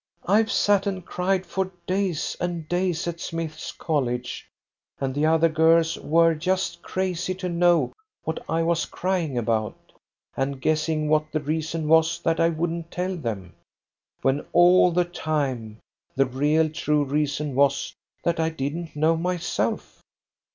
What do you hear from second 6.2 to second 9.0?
just crazy to know what I was